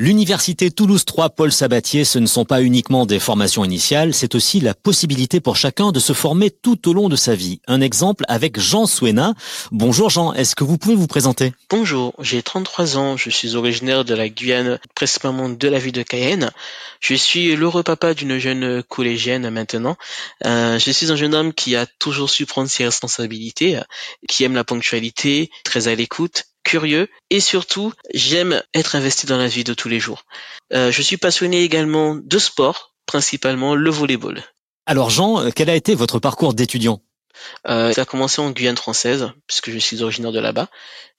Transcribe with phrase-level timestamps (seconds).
[0.00, 4.60] L'Université Toulouse 3 Paul Sabatier, ce ne sont pas uniquement des formations initiales, c'est aussi
[4.60, 7.60] la possibilité pour chacun de se former tout au long de sa vie.
[7.66, 9.34] Un exemple avec Jean Souena.
[9.72, 11.52] Bonjour Jean, est-ce que vous pouvez vous présenter?
[11.68, 16.04] Bonjour, j'ai 33 ans, je suis originaire de la Guyane, principalement de la ville de
[16.04, 16.52] Cayenne.
[17.00, 19.96] Je suis l'heureux papa d'une jeune collégienne maintenant.
[20.46, 23.80] Euh, je suis un jeune homme qui a toujours su prendre ses responsabilités,
[24.28, 29.48] qui aime la ponctualité, très à l'écoute, curieux et surtout j'aime être investi dans la
[29.48, 30.26] vie de tous les jours.
[30.74, 34.44] Euh, je suis passionné également de sport, principalement le volleyball.
[34.84, 37.00] Alors Jean, euh, quel a été votre parcours d'étudiant?
[37.66, 40.68] Euh, ça a commencé en Guyane française, puisque je suis originaire de là-bas.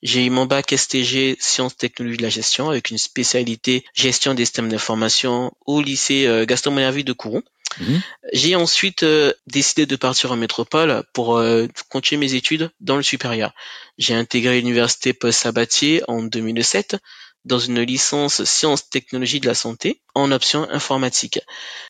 [0.03, 4.45] J'ai eu mon bac STG Sciences Technologies de la Gestion avec une spécialité Gestion des
[4.45, 7.41] systèmes d'information au lycée Gaston Monnerville de Kourou.
[7.79, 8.01] Mhm.
[8.33, 13.03] J'ai ensuite euh, décidé de partir en métropole pour euh, continuer mes études dans le
[13.03, 13.53] supérieur.
[13.97, 16.97] J'ai intégré l'université Post-Sabatier en 2007
[17.45, 21.39] dans une licence sciences technologies de la santé en option informatique.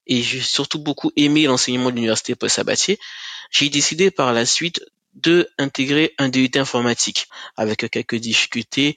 [0.06, 3.00] Et j'ai surtout beaucoup aimé l'enseignement de l'université Post-Sabatier.
[3.52, 4.82] J'ai décidé par la suite
[5.16, 8.96] de intégrer un DUT informatique avec quelques difficultés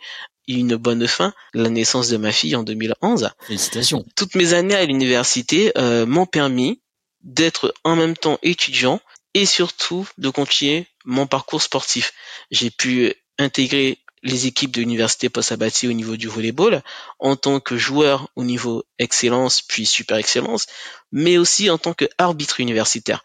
[0.49, 3.31] une bonne fin, la naissance de ma fille en 2011.
[3.47, 4.05] Félicitations.
[4.17, 6.81] Toutes mes années à l'université euh, m'ont permis
[7.23, 9.01] d'être en même temps étudiant
[9.34, 12.12] et surtout de continuer mon parcours sportif.
[12.51, 16.83] J'ai pu intégrer les équipes de l'université post-sabati au niveau du volleyball,
[17.19, 20.67] en tant que joueur au niveau excellence puis super excellence,
[21.11, 23.23] mais aussi en tant qu'arbitre universitaire.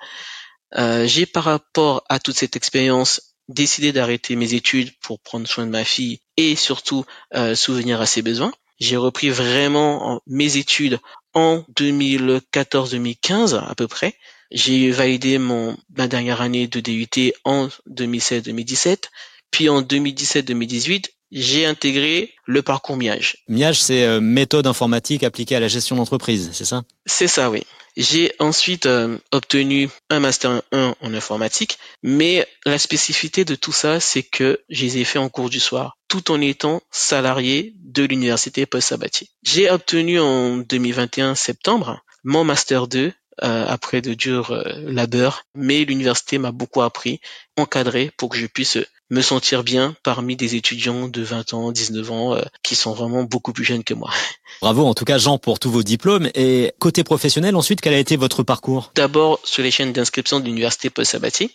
[0.76, 5.66] Euh, j'ai par rapport à toute cette expérience décidé d'arrêter mes études pour prendre soin
[5.66, 8.54] de ma fille et surtout euh, souvenir à ses besoins.
[8.80, 11.00] J'ai repris vraiment mes études
[11.34, 14.16] en 2014-2015 à peu près.
[14.52, 19.10] J'ai validé mon ma dernière année de DUT en 2016-2017.
[19.52, 23.38] Puis en 2017-2018, j'ai intégré le parcours MIAGE.
[23.48, 26.84] MIAGE, c'est euh, méthode informatique appliquée à la gestion d'entreprise, c'est ça?
[27.06, 27.64] C'est ça, oui.
[27.98, 34.00] J'ai ensuite euh, obtenu un master 1 en informatique, mais la spécificité de tout ça,
[34.00, 38.04] c'est que je les ai fait en cours du soir, tout en étant salarié de
[38.04, 39.30] l'université post-sabatier.
[39.44, 43.12] J'ai obtenu en 2021 septembre mon master 2 euh,
[43.42, 47.20] après de durs euh, labeurs, mais l'université m'a beaucoup appris,
[47.58, 48.78] encadré pour que je puisse
[49.10, 53.24] me sentir bien parmi des étudiants de 20 ans, 19 ans, euh, qui sont vraiment
[53.24, 54.12] beaucoup plus jeunes que moi.
[54.62, 56.30] Bravo en tout cas Jean pour tous vos diplômes.
[56.36, 58.92] Et côté professionnel, ensuite, quel a été votre parcours?
[58.96, 61.52] D'abord sur les chaînes d'inscription de l'université post-sabati,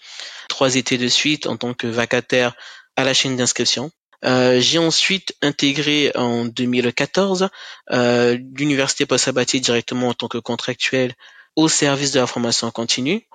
[0.48, 2.54] trois étés de suite en tant que vacataire
[2.96, 3.90] à la chaîne d'inscription.
[4.24, 7.48] Euh, j'ai ensuite intégré en 2014
[7.90, 11.14] euh, l'université post-sabati directement en tant que contractuel
[11.56, 13.26] au service de la formation continue,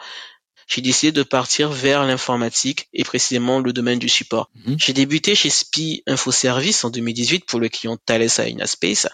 [0.67, 4.50] j'ai décidé de partir vers l'informatique et précisément le domaine du support.
[4.66, 4.75] Mhm.
[4.78, 9.07] J'ai débuté chez SPI Infoservice en 2018 pour le client Thales à Inaspace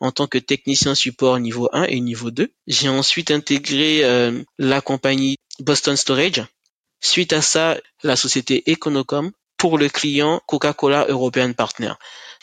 [0.00, 2.52] en tant que technicien support niveau 1 et niveau 2.
[2.66, 6.44] J'ai ensuite intégré euh, la compagnie Boston Storage.
[7.00, 11.92] Suite à ça, la société Econocom pour le client Coca-Cola European Partner.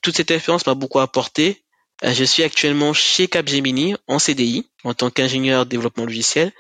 [0.01, 1.63] Toute cette expérience m'a beaucoup apporté
[2.03, 6.51] je suis actuellement chez Capgemini en CDI en tant qu'ingénieur développement logiciel.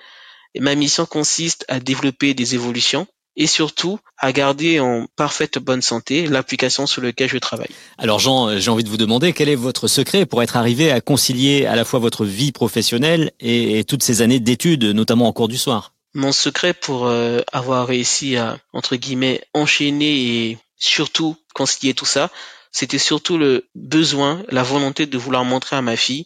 [0.53, 3.07] Et ma mission consiste à développer des évolutions
[3.37, 7.69] et surtout à garder en parfaite bonne santé l'application sur laquelle je travaille.
[7.97, 10.91] Alors Jean, euh, j'ai envie de vous demander quel est votre secret pour être arrivé
[10.91, 15.33] à concilier à la fois votre vie professionnelle et, toutes ces années d'études, notamment en
[15.33, 15.93] cours du soir?
[16.13, 22.29] Mon secret pour euh, avoir réussi à entre guillemets enchaîner et surtout concilier tout ça,
[22.71, 26.25] c'était surtout le besoin, la volonté de vouloir montrer à ma fille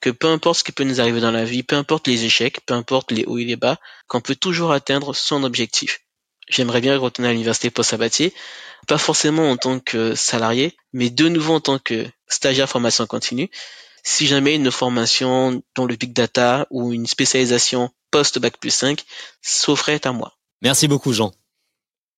[0.00, 2.60] que peu importe ce qui peut nous arriver dans la vie, peu importe les échecs,
[2.66, 6.00] peu importe les hauts et les bas, qu'on peut toujours atteindre son objectif.
[6.48, 8.32] J'aimerais bien retourner à l'université post-sabatier,
[8.86, 13.50] pas forcément en tant que salarié, mais de nouveau en tant que stagiaire formation continue.
[14.04, 19.02] Si jamais une formation dans le big data ou une spécialisation post-bac plus 5
[19.42, 20.36] s'offrait à moi.
[20.62, 21.32] Merci beaucoup Jean.